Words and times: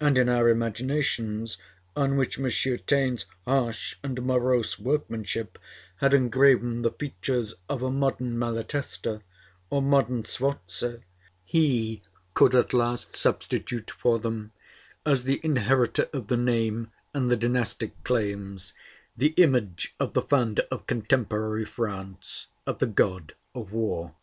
And 0.00 0.16
in 0.16 0.26
our 0.30 0.48
imaginations, 0.48 1.58
on 1.94 2.16
which 2.16 2.38
M. 2.40 2.48
Taine's 2.86 3.26
harsh 3.46 3.94
and 4.02 4.22
morose 4.22 4.78
workmanship 4.78 5.58
had 5.96 6.14
engraven 6.14 6.80
the 6.80 6.90
features 6.90 7.56
of 7.68 7.82
a 7.82 7.90
modern 7.90 8.38
Malatesta 8.38 9.20
or 9.68 9.82
modern 9.82 10.24
Sforza, 10.24 11.00
he 11.44 12.00
could 12.32 12.54
at 12.54 12.72
last 12.72 13.14
substitute 13.14 13.90
for 13.90 14.18
them, 14.18 14.52
as 15.04 15.24
the 15.24 15.42
inheritor 15.42 16.08
of 16.14 16.28
the 16.28 16.38
name 16.38 16.90
and 17.12 17.30
the 17.30 17.36
dynastic 17.36 18.02
claims, 18.02 18.72
the 19.14 19.34
image 19.36 19.92
of 20.00 20.14
the 20.14 20.22
founder 20.22 20.64
of 20.70 20.86
contemporary 20.86 21.66
France, 21.66 22.46
of 22.66 22.78
the 22.78 22.86
god 22.86 23.34
of 23.54 23.72
war. 23.72 24.14